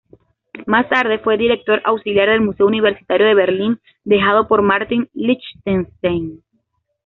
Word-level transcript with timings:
Más 0.65 0.89
tarde 0.89 1.19
fue 1.19 1.37
director 1.37 1.79
auxiliar 1.85 2.27
del 2.27 2.41
Museo 2.41 2.65
Universitario 2.65 3.27
de 3.27 3.35
Berlín, 3.35 3.79
dejado 4.03 4.47
por 4.47 4.63
Martin 4.63 5.07
Lichtenstein. 5.13 6.41